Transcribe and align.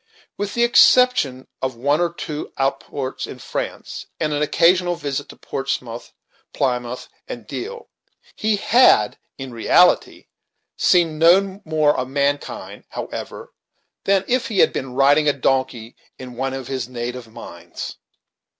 With 0.35 0.55
the 0.55 0.63
exception 0.63 1.47
of 1.61 1.75
one 1.75 2.01
or 2.01 2.11
two 2.11 2.51
outports 2.57 3.27
in 3.27 3.37
France, 3.37 4.07
and 4.19 4.33
an 4.33 4.41
occasional 4.41 4.95
visit 4.95 5.29
to 5.29 5.35
Portsmouth, 5.35 6.11
Plymouth, 6.55 7.07
and 7.27 7.45
Deal, 7.45 7.87
he 8.35 8.55
had 8.55 9.19
in 9.37 9.53
reality 9.53 10.25
seen 10.75 11.19
no 11.19 11.61
more 11.65 11.95
of 11.95 12.07
mankind, 12.07 12.85
however, 12.89 13.53
than 14.05 14.25
if 14.27 14.47
he 14.47 14.57
had 14.57 14.73
been 14.73 14.95
riding 14.95 15.29
a 15.29 15.33
donkey 15.33 15.95
in 16.17 16.33
one 16.35 16.55
of 16.55 16.67
his 16.67 16.89
native 16.89 17.31
mines. 17.31 17.97